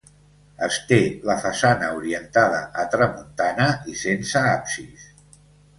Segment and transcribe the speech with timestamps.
[0.67, 0.97] És Té
[1.31, 5.11] la façana orientada a tramuntana i sense absis.